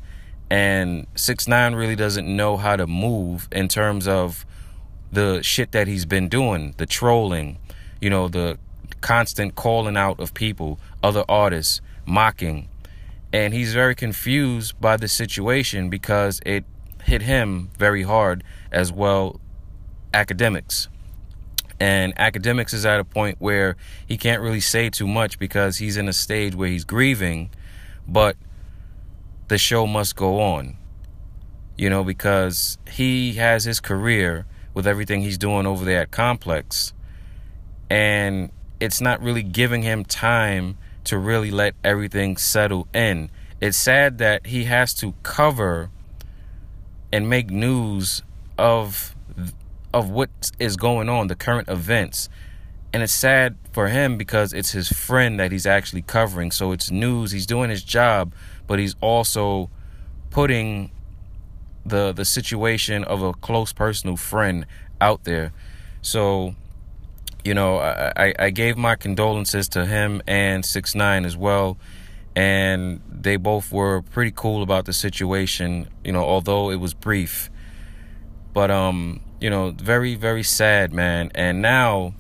and 0.51 1.07
six 1.15 1.47
nine 1.47 1.75
really 1.75 1.95
doesn't 1.95 2.27
know 2.27 2.57
how 2.57 2.75
to 2.75 2.85
move 2.85 3.47
in 3.53 3.69
terms 3.69 4.05
of 4.05 4.45
the 5.09 5.41
shit 5.41 5.71
that 5.71 5.87
he's 5.87 6.05
been 6.05 6.27
doing 6.27 6.73
the 6.77 6.85
trolling 6.85 7.57
you 8.01 8.09
know 8.09 8.27
the 8.27 8.57
constant 9.01 9.55
calling 9.55 9.97
out 9.97 10.19
of 10.19 10.33
people 10.33 10.79
other 11.03 11.23
artists 11.27 11.81
mocking 12.05 12.67
and 13.33 13.53
he's 13.53 13.73
very 13.73 13.95
confused 13.95 14.79
by 14.81 14.97
the 14.97 15.07
situation 15.07 15.89
because 15.89 16.41
it 16.45 16.63
hit 17.03 17.21
him 17.21 17.69
very 17.77 18.03
hard 18.03 18.43
as 18.71 18.91
well 18.91 19.39
Akademiks. 20.13 20.87
and 21.79 22.15
Akademiks 22.15 22.73
is 22.73 22.85
at 22.85 22.99
a 22.99 23.03
point 23.03 23.37
where 23.39 23.75
he 24.07 24.17
can't 24.17 24.41
really 24.41 24.59
say 24.59 24.89
too 24.89 25.07
much 25.07 25.39
because 25.39 25.77
he's 25.77 25.97
in 25.97 26.07
a 26.07 26.13
stage 26.13 26.53
where 26.53 26.69
he's 26.69 26.83
grieving 26.83 27.49
but 28.07 28.35
the 29.51 29.57
show 29.57 29.85
must 29.85 30.15
go 30.15 30.39
on. 30.39 30.77
You 31.75 31.89
know, 31.89 32.03
because 32.03 32.77
he 32.89 33.33
has 33.33 33.65
his 33.65 33.79
career 33.79 34.45
with 34.73 34.87
everything 34.87 35.21
he's 35.21 35.37
doing 35.37 35.65
over 35.65 35.83
there 35.83 36.01
at 36.01 36.11
Complex. 36.11 36.93
And 37.89 38.49
it's 38.81 38.99
not 38.99 39.21
really 39.21 39.43
giving 39.43 39.83
him 39.83 40.03
time 40.03 40.77
to 41.03 41.17
really 41.17 41.51
let 41.51 41.75
everything 41.83 42.35
settle 42.35 42.87
in. 42.93 43.29
It's 43.61 43.77
sad 43.77 44.17
that 44.17 44.47
he 44.47 44.65
has 44.65 44.93
to 44.95 45.13
cover 45.21 45.91
and 47.13 47.29
make 47.29 47.49
news 47.49 48.23
of 48.57 49.15
of 49.93 50.09
what 50.09 50.51
is 50.57 50.77
going 50.77 51.09
on, 51.09 51.27
the 51.27 51.35
current 51.35 51.69
events. 51.69 52.29
And 52.93 53.03
it's 53.03 53.13
sad 53.13 53.55
for 53.71 53.89
him 53.89 54.17
because 54.17 54.51
it's 54.51 54.71
his 54.71 54.89
friend 54.89 55.39
that 55.39 55.51
he's 55.51 55.65
actually 55.65 56.01
covering. 56.01 56.51
So 56.51 56.71
it's 56.71 56.89
news. 56.89 57.31
He's 57.31 57.45
doing 57.45 57.69
his 57.69 57.83
job, 57.83 58.33
but 58.67 58.79
he's 58.79 58.95
also 58.99 59.69
putting 60.29 60.91
the 61.85 62.11
the 62.13 62.25
situation 62.25 63.03
of 63.03 63.21
a 63.21 63.33
close 63.33 63.73
personal 63.73 64.17
friend 64.17 64.65
out 64.99 65.23
there. 65.23 65.53
So, 66.01 66.55
you 67.43 67.53
know, 67.53 67.77
I, 67.77 68.33
I 68.37 68.49
gave 68.49 68.77
my 68.77 68.95
condolences 68.95 69.67
to 69.69 69.85
him 69.85 70.21
and 70.27 70.65
six 70.65 70.95
nine 70.95 71.25
as 71.25 71.35
well. 71.35 71.77
And 72.35 73.01
they 73.09 73.35
both 73.35 73.73
were 73.73 74.01
pretty 74.03 74.31
cool 74.33 74.63
about 74.63 74.85
the 74.85 74.93
situation, 74.93 75.89
you 76.03 76.13
know, 76.13 76.23
although 76.23 76.69
it 76.69 76.77
was 76.77 76.93
brief. 76.93 77.49
But 78.53 78.71
um, 78.71 79.19
you 79.41 79.49
know, 79.49 79.71
very, 79.71 80.15
very 80.15 80.43
sad, 80.43 80.93
man. 80.93 81.31
And 81.35 81.61
now 81.61 82.13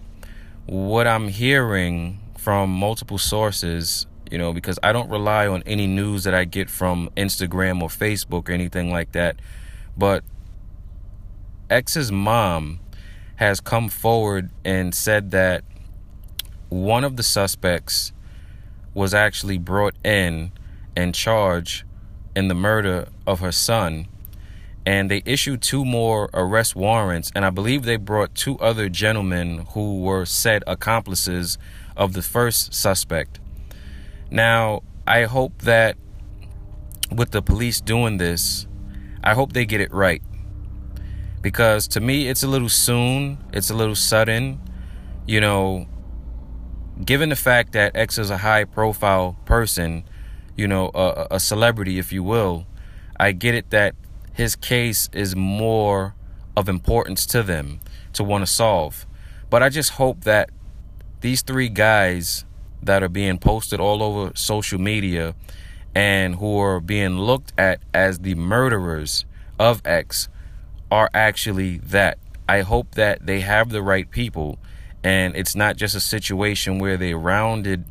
what 0.65 1.07
I'm 1.07 1.29
hearing 1.29 2.19
from 2.37 2.71
multiple 2.71 3.17
sources, 3.17 4.07
you 4.29 4.37
know, 4.37 4.51
because 4.51 4.79
I 4.81 4.91
don't 4.91 5.09
rely 5.09 5.47
on 5.47 5.63
any 5.65 5.87
news 5.87 6.23
that 6.25 6.33
I 6.33 6.43
get 6.45 6.69
from 6.69 7.09
Instagram 7.15 7.81
or 7.81 7.87
Facebook 7.87 8.49
or 8.49 8.51
anything 8.51 8.91
like 8.91 9.13
that, 9.13 9.37
but 9.95 10.23
X's 11.69 12.11
mom 12.11 12.80
has 13.41 13.59
come 13.59 13.89
forward 13.89 14.51
and 14.63 14.93
said 14.93 15.31
that 15.31 15.63
one 16.69 17.03
of 17.03 17.17
the 17.17 17.23
suspects 17.23 18.13
was 18.93 19.15
actually 19.15 19.57
brought 19.57 19.95
in 20.05 20.51
and 20.95 21.15
charged 21.15 21.83
in 22.35 22.49
the 22.49 22.53
murder 22.53 23.07
of 23.25 23.39
her 23.39 23.51
son. 23.51 24.07
And 24.85 25.09
they 25.09 25.23
issued 25.25 25.63
two 25.63 25.83
more 25.83 26.29
arrest 26.35 26.75
warrants 26.75 27.31
and 27.33 27.43
i 27.43 27.49
believe 27.49 27.81
they 27.81 27.97
brought 27.97 28.35
two 28.35 28.59
other 28.59 28.89
gentlemen 28.89 29.65
who 29.73 30.01
were 30.01 30.25
said 30.25 30.63
accomplices 30.67 31.57
of 31.97 32.13
the 32.13 32.21
first 32.21 32.75
suspect. 32.75 33.39
Now 34.29 34.83
i 35.07 35.23
hope 35.23 35.63
that 35.63 35.97
with 37.11 37.31
the 37.31 37.41
police 37.41 37.81
doing 37.81 38.17
this 38.17 38.67
i 39.23 39.33
hope 39.33 39.53
they 39.53 39.65
get 39.65 39.81
it 39.81 39.91
right 39.91 40.21
because 41.41 41.87
to 41.87 41.99
me 41.99 42.27
it's 42.27 42.43
a 42.43 42.47
little 42.47 42.69
soon 42.69 43.37
it's 43.51 43.69
a 43.69 43.73
little 43.73 43.95
sudden 43.95 44.59
you 45.25 45.41
know 45.41 45.87
given 47.03 47.29
the 47.29 47.35
fact 47.35 47.73
that 47.73 47.95
x 47.95 48.17
is 48.17 48.29
a 48.29 48.37
high 48.37 48.63
profile 48.63 49.37
person 49.45 50.03
you 50.55 50.67
know 50.67 50.91
a, 50.93 51.27
a 51.31 51.39
celebrity 51.39 51.97
if 51.97 52.13
you 52.13 52.21
will 52.23 52.65
i 53.19 53.31
get 53.31 53.55
it 53.55 53.69
that 53.71 53.95
his 54.33 54.55
case 54.55 55.09
is 55.13 55.35
more 55.35 56.15
of 56.55 56.69
importance 56.69 57.25
to 57.27 57.43
them 57.43 57.79
to 58.13 58.23
want 58.23 58.41
to 58.45 58.51
solve. 58.51 59.05
But 59.49 59.63
I 59.63 59.69
just 59.69 59.91
hope 59.91 60.23
that 60.23 60.49
these 61.21 61.41
three 61.41 61.69
guys 61.69 62.45
that 62.81 63.03
are 63.03 63.09
being 63.09 63.37
posted 63.37 63.79
all 63.79 64.01
over 64.01 64.31
social 64.35 64.79
media 64.79 65.35
and 65.93 66.35
who 66.35 66.57
are 66.57 66.79
being 66.79 67.19
looked 67.19 67.53
at 67.57 67.81
as 67.93 68.19
the 68.19 68.35
murderers 68.35 69.25
of 69.59 69.81
X 69.85 70.29
are 70.91 71.09
actually 71.13 71.77
that. 71.77 72.19
I 72.47 72.61
hope 72.61 72.95
that 72.95 73.25
they 73.25 73.39
have 73.39 73.69
the 73.69 73.81
right 73.81 74.09
people 74.11 74.59
and 75.03 75.35
it's 75.35 75.55
not 75.55 75.77
just 75.77 75.95
a 75.95 75.99
situation 75.99 76.77
where 76.77 76.97
they 76.97 77.13
rounded 77.13 77.85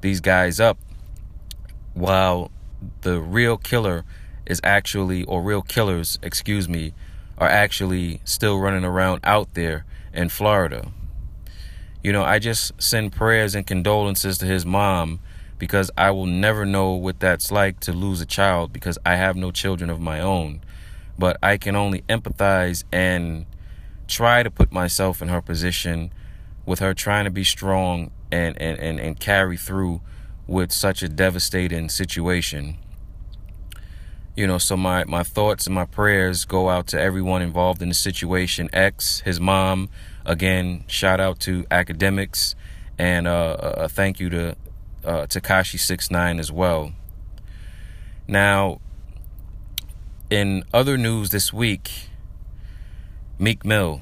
these 0.00 0.20
guys 0.20 0.58
up 0.58 0.78
while 1.94 2.50
the 3.02 3.20
real 3.20 3.56
killer 3.56 4.04
is 4.46 4.60
actually, 4.64 5.24
or 5.24 5.42
real 5.42 5.62
killers, 5.62 6.18
excuse 6.22 6.68
me, 6.68 6.92
are 7.38 7.48
actually 7.48 8.20
still 8.24 8.58
running 8.58 8.84
around 8.84 9.20
out 9.24 9.54
there 9.54 9.84
in 10.12 10.28
Florida. 10.28 10.90
You 12.02 12.12
know, 12.12 12.22
I 12.22 12.38
just 12.38 12.80
send 12.80 13.12
prayers 13.12 13.54
and 13.54 13.66
condolences 13.66 14.38
to 14.38 14.46
his 14.46 14.64
mom 14.64 15.20
because 15.58 15.90
I 15.96 16.10
will 16.10 16.26
never 16.26 16.64
know 16.64 16.92
what 16.92 17.18
that's 17.20 17.50
like 17.50 17.80
to 17.80 17.92
lose 17.92 18.20
a 18.20 18.26
child 18.26 18.72
because 18.72 18.98
I 19.04 19.16
have 19.16 19.36
no 19.36 19.50
children 19.50 19.90
of 19.90 20.00
my 20.00 20.20
own. 20.20 20.60
But 21.18 21.38
I 21.42 21.56
can 21.56 21.76
only 21.76 22.02
empathize 22.02 22.84
and 22.92 23.46
try 24.06 24.42
to 24.42 24.50
put 24.50 24.72
myself 24.72 25.22
in 25.22 25.28
her 25.28 25.42
position 25.42 26.12
with 26.64 26.78
her 26.80 26.94
trying 26.94 27.24
to 27.24 27.30
be 27.30 27.44
strong 27.44 28.10
and, 28.30 28.60
and, 28.60 28.78
and, 28.78 29.00
and 29.00 29.18
carry 29.18 29.56
through 29.56 30.00
with 30.46 30.72
such 30.72 31.02
a 31.02 31.08
devastating 31.08 31.88
situation 31.88 32.76
you 34.36 34.46
know 34.46 34.58
so 34.58 34.76
my 34.76 35.02
my 35.06 35.24
thoughts 35.24 35.66
and 35.66 35.74
my 35.74 35.84
prayers 35.84 36.44
go 36.44 36.68
out 36.68 36.86
to 36.86 37.00
everyone 37.00 37.42
involved 37.42 37.82
in 37.82 37.88
the 37.88 37.94
situation 37.94 38.68
x 38.72 39.20
his 39.20 39.40
mom 39.40 39.88
again 40.26 40.84
shout 40.86 41.20
out 41.20 41.38
to 41.40 41.62
Akademiks, 41.64 42.54
and 42.98 43.26
uh, 43.26 43.56
a 43.60 43.88
thank 43.88 44.20
you 44.20 44.28
to 44.28 44.56
uh, 45.04 45.26
Tekashi 45.26 45.78
Six 45.78 46.10
Nine 46.10 46.38
as 46.38 46.50
well. 46.52 46.92
Now, 48.28 48.80
in 50.30 50.64
other 50.72 50.98
news 50.98 51.30
this 51.30 51.52
week, 51.52 52.08
Meek 53.38 53.64
Mill, 53.64 54.00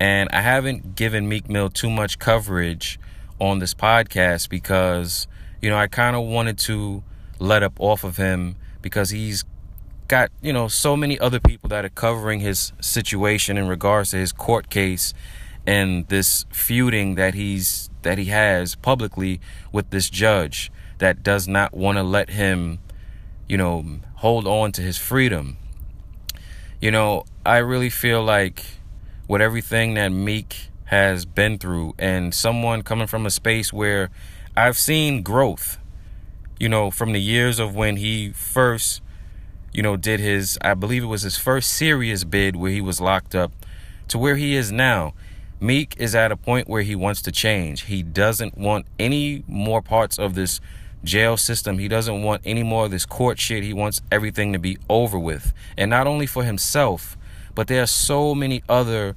and 0.00 0.28
I 0.32 0.40
haven't 0.40 0.94
given 0.94 1.28
Meek 1.28 1.48
Mill 1.48 1.68
too 1.70 1.90
much 1.90 2.18
coverage 2.18 2.98
on 3.40 3.58
this 3.58 3.74
podcast 3.74 4.48
because 4.48 5.26
you 5.62 5.70
know 5.70 5.76
I 5.76 5.86
kind 5.86 6.16
of 6.16 6.24
wanted 6.26 6.58
to 6.60 7.02
let 7.38 7.62
up 7.62 7.74
off 7.78 8.04
of 8.04 8.16
him 8.16 8.56
because 8.82 9.10
he's 9.10 9.44
got, 10.08 10.30
you 10.40 10.52
know, 10.52 10.68
so 10.68 10.96
many 10.96 11.18
other 11.18 11.38
people 11.38 11.68
that 11.68 11.84
are 11.84 11.90
covering 11.90 12.40
his 12.40 12.72
situation 12.80 13.58
in 13.58 13.68
regards 13.68 14.10
to 14.10 14.16
his 14.16 14.32
court 14.32 14.70
case 14.70 15.12
and 15.66 16.08
this 16.08 16.46
feuding 16.50 17.14
that 17.16 17.34
he's 17.34 17.90
that 18.02 18.16
he 18.16 18.26
has 18.26 18.74
publicly 18.76 19.40
with 19.70 19.90
this 19.90 20.08
judge 20.08 20.72
that 20.98 21.22
does 21.22 21.46
not 21.46 21.74
want 21.74 21.98
to 21.98 22.02
let 22.02 22.30
him, 22.30 22.78
you 23.48 23.56
know, 23.56 24.00
hold 24.18 24.46
on 24.46 24.72
to 24.72 24.82
his 24.82 24.96
freedom. 24.96 25.56
You 26.80 26.90
know, 26.90 27.24
I 27.44 27.58
really 27.58 27.90
feel 27.90 28.22
like 28.22 28.64
with 29.26 29.42
everything 29.42 29.94
that 29.94 30.10
Meek 30.10 30.68
has 30.84 31.24
been 31.24 31.58
through 31.58 31.94
and 31.98 32.34
someone 32.34 32.82
coming 32.82 33.06
from 33.06 33.26
a 33.26 33.30
space 33.30 33.72
where 33.72 34.10
I've 34.56 34.78
seen 34.78 35.22
growth, 35.22 35.78
you 36.60 36.68
know, 36.68 36.90
from 36.90 37.12
the 37.12 37.20
years 37.20 37.58
of 37.58 37.74
when 37.74 37.96
he 37.96 38.30
first 38.30 39.02
you 39.72 39.82
know, 39.82 39.96
did 39.96 40.20
his, 40.20 40.58
I 40.62 40.74
believe 40.74 41.02
it 41.04 41.06
was 41.06 41.22
his 41.22 41.36
first 41.36 41.72
serious 41.72 42.24
bid 42.24 42.56
where 42.56 42.70
he 42.70 42.80
was 42.80 43.00
locked 43.00 43.34
up 43.34 43.52
to 44.08 44.18
where 44.18 44.36
he 44.36 44.56
is 44.56 44.72
now. 44.72 45.14
Meek 45.60 45.94
is 45.98 46.14
at 46.14 46.32
a 46.32 46.36
point 46.36 46.68
where 46.68 46.82
he 46.82 46.94
wants 46.94 47.20
to 47.22 47.32
change. 47.32 47.82
He 47.82 48.02
doesn't 48.02 48.56
want 48.56 48.86
any 48.98 49.44
more 49.46 49.82
parts 49.82 50.18
of 50.18 50.34
this 50.34 50.60
jail 51.04 51.36
system. 51.36 51.78
He 51.78 51.88
doesn't 51.88 52.22
want 52.22 52.42
any 52.44 52.62
more 52.62 52.86
of 52.86 52.90
this 52.90 53.06
court 53.06 53.38
shit. 53.38 53.62
He 53.62 53.72
wants 53.72 54.00
everything 54.10 54.52
to 54.52 54.58
be 54.58 54.78
over 54.88 55.18
with. 55.18 55.52
And 55.76 55.90
not 55.90 56.06
only 56.06 56.26
for 56.26 56.44
himself, 56.44 57.16
but 57.54 57.66
there 57.68 57.82
are 57.82 57.86
so 57.86 58.34
many 58.34 58.62
other 58.68 59.16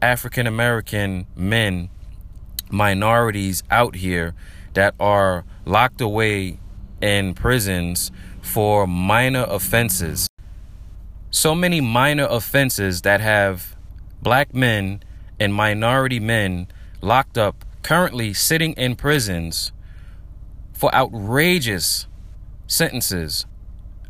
African 0.00 0.46
American 0.46 1.26
men, 1.34 1.88
minorities 2.70 3.62
out 3.70 3.96
here 3.96 4.34
that 4.74 4.94
are 5.00 5.44
locked 5.64 6.00
away 6.00 6.58
in 7.00 7.34
prisons 7.34 8.10
for 8.42 8.86
minor 8.86 9.44
offenses. 9.48 10.28
So 11.30 11.54
many 11.54 11.80
minor 11.80 12.26
offenses 12.28 13.02
that 13.02 13.20
have 13.20 13.76
black 14.22 14.54
men 14.54 15.02
and 15.38 15.54
minority 15.54 16.20
men 16.20 16.68
locked 17.00 17.36
up, 17.36 17.64
currently 17.82 18.32
sitting 18.32 18.72
in 18.74 18.96
prisons 18.96 19.72
for 20.76 20.94
outrageous 20.94 22.06
sentences, 22.66 23.46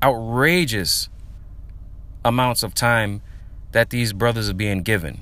outrageous 0.03 1.09
amounts 2.25 2.63
of 2.63 2.75
time 2.75 3.23
that 3.73 3.91
these 3.91 4.13
brothers 4.13 4.49
are 4.49 4.55
being 4.55 4.83
given. 4.83 5.21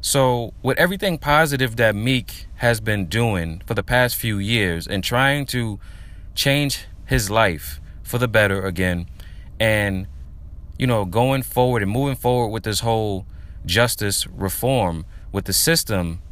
So, 0.00 0.54
with 0.62 0.78
everything 0.78 1.18
positive 1.18 1.76
that 1.76 1.94
Meek 1.94 2.46
has 2.56 2.80
been 2.80 3.06
doing 3.06 3.62
for 3.66 3.74
the 3.74 3.82
past 3.82 4.16
few 4.16 4.38
years 4.38 4.86
and 4.86 5.04
trying 5.04 5.46
to 5.46 5.78
change 6.34 6.86
his 7.04 7.30
life 7.30 7.80
for 8.02 8.18
the 8.18 8.28
better 8.28 8.62
again. 8.62 9.06
And, 9.58 10.06
you 10.78 10.86
know, 10.86 11.04
going 11.04 11.42
forward 11.42 11.82
and 11.82 11.90
moving 11.90 12.16
forward 12.16 12.48
with 12.48 12.62
this 12.62 12.80
whole 12.80 13.26
justice 13.66 14.26
reform 14.26 15.04
with 15.32 15.44
the 15.44 15.52
system, 15.52 16.22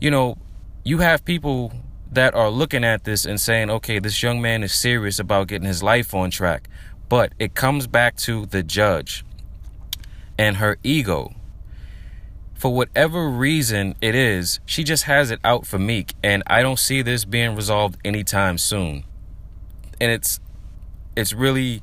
you 0.00 0.10
know, 0.10 0.38
you 0.84 0.98
have 0.98 1.24
people 1.24 1.72
that 2.10 2.34
are 2.34 2.50
looking 2.50 2.84
at 2.84 3.04
this 3.04 3.24
and 3.24 3.40
saying, 3.40 3.70
okay, 3.70 3.98
this 3.98 4.22
young 4.22 4.40
man 4.40 4.62
is 4.62 4.72
serious 4.72 5.18
about 5.18 5.48
getting 5.48 5.66
his 5.66 5.82
life 5.82 6.14
on 6.14 6.30
track. 6.30 6.68
But 7.08 7.32
it 7.38 7.54
comes 7.54 7.86
back 7.86 8.16
to 8.18 8.46
the 8.46 8.62
judge 8.62 9.24
and 10.38 10.56
her 10.56 10.78
ego. 10.82 11.34
For 12.54 12.74
whatever 12.74 13.28
reason 13.28 13.94
it 14.00 14.14
is, 14.14 14.60
she 14.66 14.82
just 14.84 15.04
has 15.04 15.30
it 15.30 15.38
out 15.44 15.64
for 15.64 15.78
Meek, 15.78 16.14
and 16.24 16.42
I 16.46 16.60
don't 16.62 16.78
see 16.78 17.02
this 17.02 17.24
being 17.24 17.54
resolved 17.54 17.98
anytime 18.04 18.58
soon. 18.58 19.04
And 20.00 20.10
it's 20.10 20.40
it's 21.14 21.32
really 21.32 21.82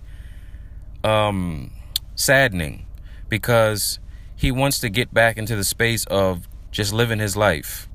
um, 1.03 1.71
saddening 2.15 2.85
because 3.29 3.99
he 4.35 4.51
wants 4.51 4.79
to 4.79 4.89
get 4.89 5.13
back 5.13 5.37
into 5.37 5.55
the 5.55 5.63
space 5.63 6.05
of 6.05 6.47
just 6.71 6.91
living 6.91 7.19
his 7.19 7.37
life. 7.37 7.87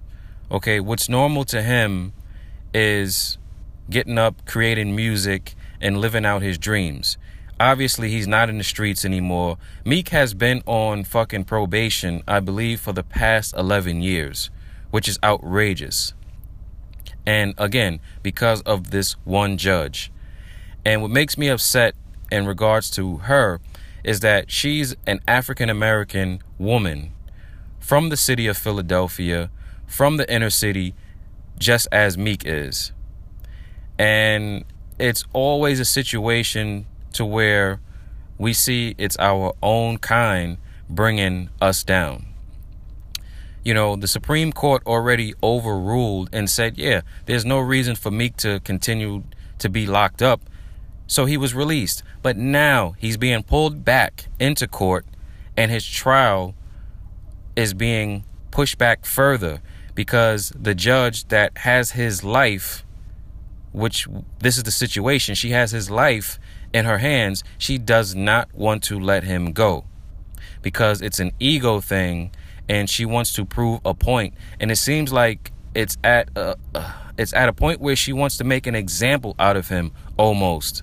Okay, 0.51 0.81
what's 0.81 1.09
normal 1.09 1.45
to 1.47 1.63
him 1.63 2.13
is 2.73 3.39
getting 3.89 4.19
up, 4.19 4.47
creating 4.47 4.95
music, 4.95 5.55
and 5.81 5.99
living 5.99 6.25
out 6.25 6.43
his 6.43 6.59
dreams. 6.59 7.17
Obviously, 7.59 8.09
he's 8.11 8.27
not 8.27 8.49
in 8.49 8.59
the 8.59 8.65
streets 8.65 9.05
anymore. 9.05 9.59
Meek 9.85 10.09
has 10.11 10.33
been 10.33 10.63
on 10.65 11.05
fucking 11.05 11.45
probation, 11.45 12.23
I 12.27 12.41
believe, 12.41 12.81
for 12.81 12.93
the 12.93 13.03
past 13.03 13.55
11 13.55 14.01
years, 14.01 14.51
which 14.91 15.07
is 15.07 15.19
outrageous. 15.23 16.15
And 17.27 17.55
again, 17.59 18.01
because 18.23 18.63
of 18.63 18.91
this 18.91 19.13
one 19.25 19.59
judge. 19.59 20.11
And 20.85 21.03
what 21.03 21.11
makes 21.11 21.37
me 21.37 21.49
upset 21.49 21.95
in 22.33 22.47
regards 22.47 22.91
to 22.93 23.19
her 23.19 23.61
is 24.03 24.21
that 24.21 24.51
she's 24.51 24.97
an 25.07 25.21
African 25.29 25.69
American 25.69 26.43
woman 26.59 27.13
from 27.79 28.09
the 28.09 28.17
city 28.17 28.47
of 28.47 28.57
Philadelphia, 28.57 29.51
from 29.87 30.17
the 30.17 30.33
inner 30.33 30.51
city, 30.51 30.95
just 31.61 31.87
as 31.93 32.19
Meek 32.19 32.43
is. 32.45 32.91
And 33.99 34.65
it's 34.99 35.25
always 35.33 35.79
a 35.79 35.85
situation 35.85 36.87
to 37.13 37.25
where 37.25 37.81
we 38.39 38.53
see 38.53 38.95
it's 38.99 39.17
our 39.19 39.55
own 39.63 39.99
kind 39.99 40.57
bringing 40.89 41.51
us 41.61 41.85
down. 41.85 42.27
You 43.63 43.75
know, 43.75 43.95
the 43.95 44.09
Supreme 44.09 44.53
Court 44.53 44.83
already 44.87 45.35
overruled 45.43 46.31
and 46.33 46.49
said, 46.49 46.79
yeah, 46.79 47.03
there's 47.27 47.45
no 47.45 47.59
reason 47.59 47.95
for 47.95 48.11
Meek 48.11 48.39
to 48.39 48.61
continue 48.61 49.23
to 49.59 49.69
be 49.69 49.87
locked 49.87 50.23
up. 50.23 50.41
So 51.07 51.27
he 51.27 51.37
was 51.37 51.55
released. 51.55 52.03
But 52.23 52.39
now 52.39 52.95
he's 52.99 53.19
being 53.19 53.43
pulled 53.43 53.85
back 53.85 54.27
into 54.39 54.67
court 54.67 55.05
and 55.57 55.71
his 55.71 55.87
trial 55.87 56.55
is 57.55 57.75
being 57.75 58.25
pushed 58.51 58.79
back 58.79 59.05
further 59.05 59.61
because 60.01 60.51
the 60.59 60.75
judge 60.75 61.29
that 61.29 61.59
has 61.59 61.91
his 61.91 62.25
life, 62.25 62.87
which 63.73 64.09
this 64.39 64.57
is 64.57 64.63
the 64.63 64.71
situation, 64.71 65.35
she 65.35 65.51
has 65.51 65.73
his 65.73 65.91
life 65.91 66.39
in 66.73 66.87
her 66.87 66.97
hands, 66.97 67.45
she 67.59 67.77
does 67.77 68.15
not 68.15 68.49
want 68.55 68.83
to 68.83 68.99
let 68.99 69.25
him 69.25 69.53
go 69.53 69.85
because 70.63 71.03
it's 71.03 71.21
an 71.21 71.33
ego 71.39 71.81
thing 71.83 72.31
and 72.67 72.89
she 72.89 73.05
wants 73.05 73.35
to 73.35 73.45
prove 73.45 73.79
a 73.85 73.93
point. 73.93 74.33
And 74.59 74.71
it 74.71 74.77
seems 74.77 75.13
like 75.13 75.53
it's 75.75 75.99
at 76.03 76.31
a, 76.35 76.57
it's 77.19 77.35
at 77.35 77.51
a 77.51 77.53
point 77.53 77.83
where 77.83 77.95
she 77.95 78.15
wants 78.15 78.39
to 78.39 78.45
make 78.45 78.67
an 78.67 78.75
example 78.75 79.35
out 79.39 79.59
of 79.59 79.69
him 79.69 79.93
almost. 80.17 80.83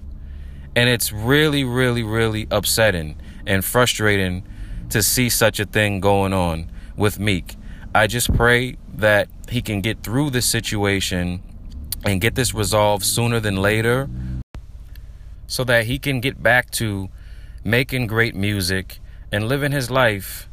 And 0.76 0.88
it's 0.88 1.12
really 1.12 1.64
really 1.64 2.04
really 2.04 2.46
upsetting 2.52 3.20
and 3.48 3.66
frustrating 3.66 4.44
to 4.92 5.02
see 5.02 5.28
such 5.30 5.60
a 5.60 5.66
thing 5.66 6.02
going 6.02 6.34
on 6.34 6.70
with 6.96 7.18
Meek 7.20 7.56
I 7.98 8.06
just 8.06 8.32
pray 8.36 8.78
that 8.98 9.28
he 9.50 9.64
can 9.64 9.82
get 9.82 10.04
through 10.04 10.30
this 10.30 10.46
situation 10.46 11.42
and 12.06 12.22
get 12.22 12.36
this 12.36 12.54
resolved 12.54 13.04
sooner 13.04 13.40
than 13.40 13.56
later 13.56 14.08
so 15.48 15.64
that 15.64 15.88
he 15.88 15.98
can 15.98 16.22
get 16.22 16.44
back 16.44 16.70
to 16.74 17.10
making 17.64 18.06
great 18.06 18.36
music 18.36 19.00
and 19.32 19.48
living 19.48 19.72
his 19.72 19.90
life 19.90 20.48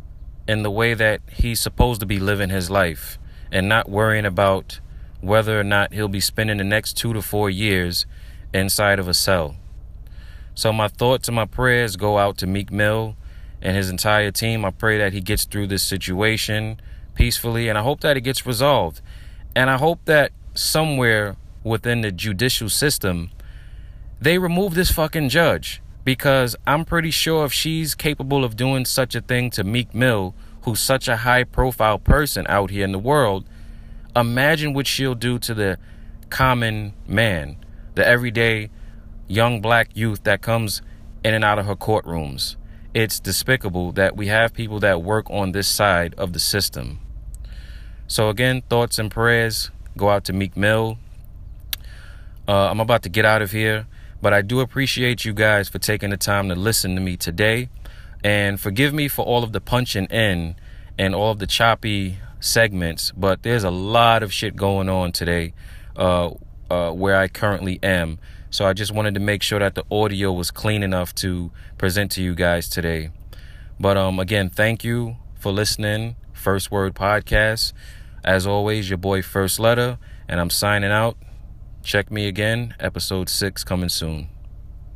in 0.48 0.62
the 0.62 0.70
way 0.70 0.94
that 0.94 1.20
he's 1.30 1.61
supposed 1.61 2.00
to 2.00 2.07
be 2.07 2.18
living 2.18 2.48
his 2.48 2.70
life 2.70 3.18
and 3.52 3.68
not 3.68 3.90
worrying 3.90 4.24
about 4.24 4.80
whether 5.20 5.61
or 5.61 5.64
not 5.64 5.92
he'll 5.92 6.09
be 6.09 6.20
spending 6.20 6.57
the 6.57 6.64
next 6.64 6.94
two 6.94 7.12
to 7.12 7.20
four 7.20 7.50
years 7.50 8.07
inside 8.54 8.98
of 8.98 9.07
a 9.07 9.12
cell. 9.12 9.54
So, 10.54 10.72
my 10.72 10.88
thoughts 10.88 11.28
and 11.28 11.37
my 11.37 11.44
prayers 11.44 11.96
go 11.96 12.16
out 12.16 12.38
to 12.38 12.46
Meek 12.46 12.72
Mill 12.72 13.16
and 13.61 13.76
his 13.76 13.90
entire 13.90 14.30
team. 14.30 14.64
I 14.64 14.70
pray 14.70 14.96
that 14.96 15.12
he 15.12 15.20
gets 15.20 15.44
through 15.44 15.66
this 15.66 15.83
situation 15.83 16.80
peacefully 17.14 17.68
and 17.68 17.79
I 17.79 17.83
hope 17.83 18.00
that 18.00 18.16
it 18.16 18.22
gets 18.22 18.46
resolved. 18.46 19.00
And 19.57 19.70
I 19.70 19.77
hope 19.77 20.05
that 20.07 20.33
somewhere 20.55 21.37
within 21.62 22.03
the 22.03 22.12
judicial 22.12 22.68
system, 22.68 23.31
they 24.20 24.38
remove 24.38 24.74
this 24.74 24.90
fucking 24.90 25.29
judge 25.29 25.81
because 26.05 26.55
I'm 26.66 26.85
pretty 26.85 27.11
sure 27.11 27.44
if 27.44 27.53
she's 27.53 27.94
capable 27.94 28.44
of 28.44 28.57
doing 28.57 28.85
such 28.85 29.14
a 29.14 29.20
thing 29.20 29.50
to 29.50 29.64
Meek 29.64 29.94
Mill, 29.94 30.35
who's 30.62 30.81
such 30.81 31.09
a 31.09 31.18
high 31.18 31.44
profile 31.44 31.98
person 31.98 32.46
out 32.48 32.70
here 32.70 32.85
in 32.85 32.92
the 32.92 32.98
world, 32.98 33.44
imagine 34.14 34.74
what 34.74 34.87
she'll 34.87 35.14
do 35.14 35.38
to 35.40 35.55
the 35.55 35.79
common 36.31 36.94
man, 37.07 37.57
the 37.94 38.07
everyday 38.07 38.70
young 39.27 39.61
black 39.61 39.90
youth 39.94 40.24
that 40.24 40.42
comes 40.42 40.83
in 41.24 41.35
and 41.35 41.44
out 41.44 41.59
of 41.59 41.66
her 41.66 41.77
courtrooms. 41.77 42.57
It's 42.92 43.18
despicable 43.18 43.92
that 43.92 44.16
we 44.16 44.29
have 44.29 44.55
people 44.55 44.79
that 44.81 45.03
work 45.03 45.29
on 45.31 45.53
this 45.53 45.66
side 45.66 46.14
of 46.14 46.33
the 46.33 46.38
system. 46.38 47.00
So, 48.07 48.29
again, 48.29 48.62
thoughts 48.69 48.99
and 48.99 49.11
prayers 49.11 49.71
go 49.97 50.11
out 50.11 50.25
to 50.25 50.33
Meek 50.33 50.57
Mill. 50.57 50.99
Uh, 52.47 52.69
I'm 52.71 52.81
about 52.81 53.03
to 53.05 53.09
get 53.09 53.25
out 53.25 53.43
of 53.43 53.51
here. 53.51 53.87
But 54.25 54.33
I 54.33 54.40
do 54.40 54.61
appreciate 54.61 55.27
you 55.27 55.35
guys 55.35 55.69
for 55.69 55.79
taking 55.79 56.09
the 56.09 56.17
time 56.17 56.49
to 56.49 56.55
listen 56.55 56.95
to 56.95 57.01
me 57.03 57.14
today. 57.14 57.69
And 58.25 58.59
forgive 58.59 58.95
me 58.95 59.07
for 59.07 59.23
all 59.23 59.45
of 59.45 59.53
the 59.53 59.61
punching 59.61 60.07
in 60.07 60.57
and 60.97 61.14
all 61.14 61.33
of 61.33 61.40
the 61.40 61.47
choppy 61.47 62.17
segments. 62.40 63.12
But 63.14 63.43
there's 63.43 63.64
a 63.64 63.71
lot 63.71 64.23
of 64.23 64.33
shit 64.33 64.57
going 64.57 64.88
on 64.88 65.12
today 65.12 65.53
uh, 65.95 66.31
uh, 66.71 66.93
where 66.93 67.19
I 67.19 67.29
currently 67.29 67.79
am. 67.83 68.19
So 68.49 68.64
I 68.64 68.73
just 68.73 68.93
wanted 68.93 69.12
to 69.12 69.21
make 69.21 69.43
sure 69.43 69.59
that 69.59 69.75
the 69.75 69.85
audio 69.90 70.33
was 70.33 70.51
clean 70.51 70.83
enough 70.83 71.14
to 71.17 71.51
present 71.77 72.11
to 72.12 72.23
you 72.23 72.35
guys 72.35 72.71
today. 72.71 73.11
But 73.79 73.99
um, 73.99 74.19
again, 74.19 74.49
thank 74.49 74.85
you 74.85 75.17
for 75.35 75.53
listening. 75.53 76.17
First 76.44 76.70
Word 76.70 76.94
Podcast. 76.94 77.72
As 78.22 78.46
always, 78.46 78.90
your 78.90 78.98
boy 78.98 79.22
First 79.22 79.59
Letter, 79.59 79.98
and 80.28 80.38
I'm 80.38 80.50
signing 80.50 80.90
out. 80.90 81.16
Check 81.83 82.11
me 82.11 82.28
again. 82.28 82.74
Episode 82.78 83.30
6 83.30 83.64
coming 83.64 83.88
soon. 83.88 84.34